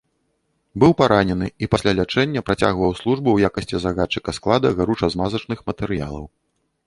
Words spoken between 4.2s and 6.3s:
склада гаруча-змазачных матэрыялаў.